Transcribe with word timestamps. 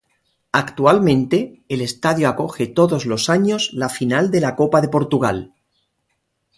Actualmente, 0.51 1.61
el 1.69 1.79
estadio 1.79 2.27
acoge 2.27 2.65
todos 2.65 3.05
los 3.05 3.29
años 3.29 3.69
la 3.73 3.87
final 3.87 4.31
de 4.31 4.41
la 4.41 4.55
Copa 4.55 4.81
de 4.81 4.87
Portugal. 4.89 5.53